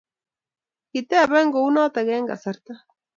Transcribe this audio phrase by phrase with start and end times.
[0.91, 2.73] Kitebe kounoto eng kasarta